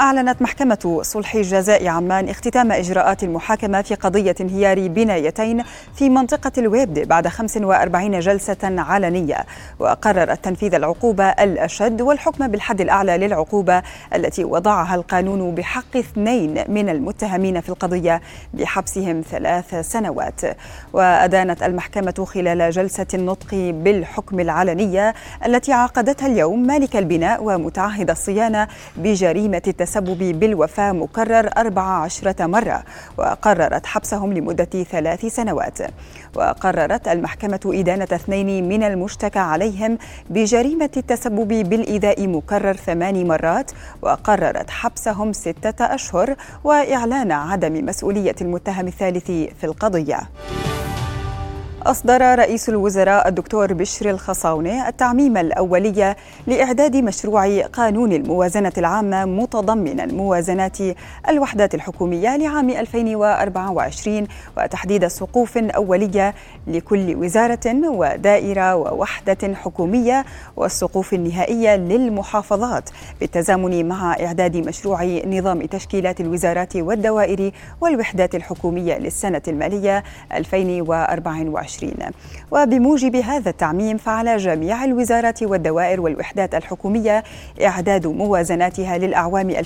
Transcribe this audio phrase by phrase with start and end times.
[0.00, 5.62] أعلنت محكمة صلح الجزاء عمان اختتام إجراءات المحاكمة في قضية انهيار بنايتين
[5.94, 9.46] في منطقة الويبد بعد 45 جلسة علنية.
[9.78, 13.82] وقررت تنفيذ العقوبة الأشد والحكم بالحد الأعلى للعقوبة
[14.14, 18.20] التي وضعها القانون بحق اثنين من المتهمين في القضية
[18.54, 20.40] بحبسهم ثلاث سنوات.
[20.92, 25.14] وأدانت المحكمة خلال جلسة النطق بالحكم العلنية
[25.46, 32.82] التي عقدتها اليوم مالك البناء ومتعهد الصيانة بجريمة التسلل التسبب بالوفاة مكرر 14 مرة
[33.18, 35.78] وقررت حبسهم لمدة ثلاث سنوات
[36.34, 39.98] وقررت المحكمة إدانة اثنين من المشتكى عليهم
[40.30, 43.70] بجريمة التسبب بالإيذاء مكرر ثمان مرات
[44.02, 46.34] وقررت حبسهم ستة أشهر
[46.64, 50.20] وإعلان عدم مسؤولية المتهم الثالث في القضية.
[51.86, 56.14] أصدر رئيس الوزراء الدكتور بشر الخصاونة التعميم الأولي
[56.46, 60.78] لإعداد مشروع قانون الموازنة العامة متضمنا موازنات
[61.28, 64.26] الوحدات الحكومية لعام 2024
[64.58, 66.34] وتحديد سقوف أولية
[66.66, 70.24] لكل وزارة ودائرة ووحدة حكومية
[70.56, 72.90] والسقوف النهائية للمحافظات
[73.20, 82.12] بالتزامن مع إعداد مشروع نظام تشكيلات الوزارات والدوائر والوحدات الحكومية للسنة المالية 2024 2020
[82.50, 87.24] وبموجب هذا التعميم فعلى جميع الوزارات والدوائر والوحدات الحكومية
[87.62, 89.58] إعداد موازناتها للأعوام 2024-2026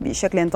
[0.00, 0.50] بشكل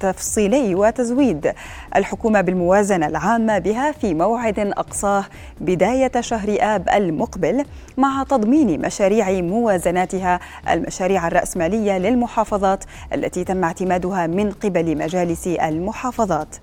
[0.00, 1.52] تفصيلي وتزويد
[1.96, 5.24] الحكومة بالموازنة العامة بها في موعد أقصاه
[5.60, 7.64] بداية شهر آب المقبل
[7.96, 16.56] مع تضمين مشاريع موازناتها المشاريع الرأسمالية للمحافظات التي تم اعتمادها من قبل مجالس المحافظات.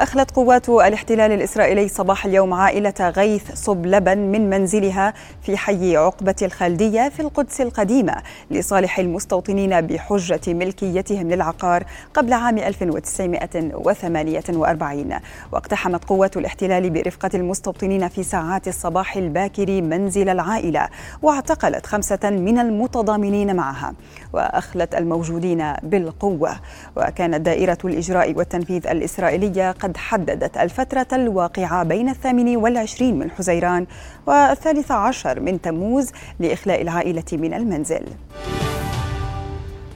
[0.00, 6.34] أخلت قوات الاحتلال الإسرائيلي صباح اليوم عائلة غيث صب لبن من منزلها في حي عقبة
[6.42, 8.14] الخالدية في القدس القديمة
[8.50, 15.10] لصالح المستوطنين بحجة ملكيتهم للعقار قبل عام 1948
[15.52, 20.88] واقتحمت قوات الاحتلال برفقة المستوطنين في ساعات الصباح الباكر منزل العائلة
[21.22, 23.94] واعتقلت خمسة من المتضامنين معها
[24.32, 26.56] وأخلت الموجودين بالقوة.
[26.96, 33.86] وكانت دائرة الإجراء والتنفيذ الإسرائيلية قد قد حددت الفترة الواقعة بين الثامن والعشرين من حزيران
[34.26, 36.10] والثالث عشر من تموز
[36.40, 38.04] لإخلاء العائلة من المنزل.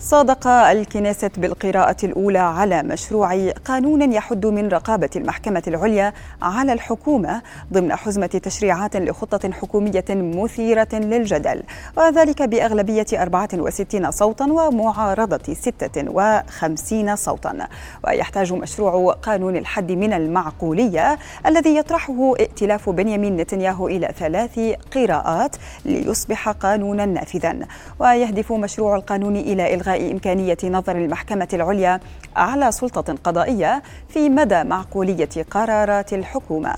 [0.05, 7.43] صادق الكنيسة بالقراءة الأولى على مشروع قانون يحد من رقابة المحكمة العليا على الحكومة
[7.73, 11.63] ضمن حزمة تشريعات لخطة حكومية مثيرة للجدل
[11.97, 17.69] وذلك بأغلبية 64 صوتا ومعارضة 56 صوتا.
[18.05, 24.61] ويحتاج مشروع قانون الحد من المعقولية الذي يطرحه ائتلاف بنيامين نتنياهو إلى ثلاث
[24.95, 27.59] قراءات ليصبح قانونا نافذا.
[27.99, 32.01] ويهدف مشروع القانون إلى إلغاء إمكانية نظر المحكمة العليا
[32.37, 36.75] أعلى سلطة قضائية في مدى معقولية قرارات الحكومة.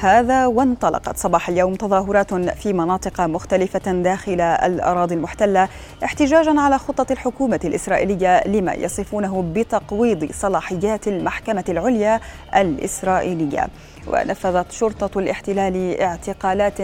[0.00, 5.68] هذا وانطلقت صباح اليوم تظاهرات في مناطق مختلفة داخل الأراضي المحتلة
[6.04, 12.20] احتجاجا على خطة الحكومة الإسرائيلية لما يصفونه بتقويض صلاحيات المحكمة العليا
[12.56, 13.68] الإسرائيلية
[14.06, 16.80] ونفذت شرطة الاحتلال اعتقالات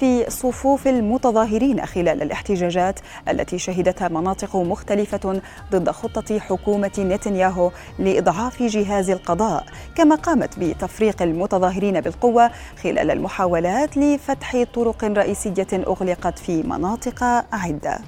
[0.00, 5.40] في صفوف المتظاهرين خلال الاحتجاجات التي شهدتها مناطق مختلفة
[5.72, 9.64] ضد خطة حكومة نتنياهو لإضعاف جهاز القضاء
[9.94, 12.50] كما قامت بتفريق المتظاهرين بالقوة
[12.82, 17.98] خلال المحاولات لفتح طرق رئيسية أغلقت في مناطق عدة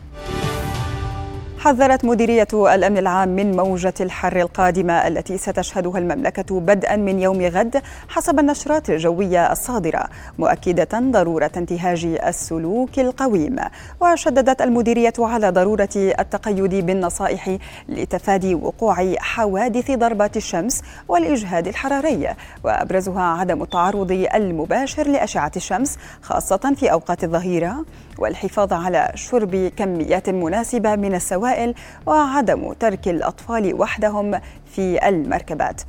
[1.61, 7.83] حذرت مديرية الأمن العام من موجة الحر القادمة التي ستشهدها المملكة بدءا من يوم غد
[8.09, 10.05] حسب النشرات الجوية الصادرة
[10.39, 13.57] مؤكدة ضرورة انتهاج السلوك القويم.
[14.01, 17.57] وشددت المديرية على ضرورة التقيد بالنصائح
[17.89, 22.35] لتفادي وقوع حوادث ضربات الشمس والإجهاد الحراري.
[22.65, 27.85] وأبرزها عدم التعرض المباشر لأشعة الشمس خاصة في أوقات الظهيرة
[28.19, 31.75] والحفاظ على شرب كميات مناسبة من السوائل السوائل
[32.07, 34.41] وعدم ترك الأطفال وحدهم
[34.75, 35.83] في المركبات.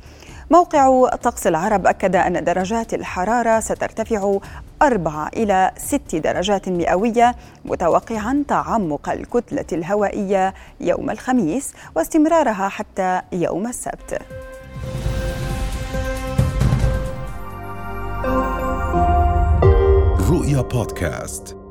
[0.50, 4.38] موقع طقس العرب أكد أن درجات الحرارة سترتفع
[4.82, 14.18] أربعة إلى ست درجات مئوية متوقعا تعمق الكتلة الهوائية يوم الخميس واستمرارها حتى يوم السبت.
[20.30, 21.61] رؤيا بودكاست.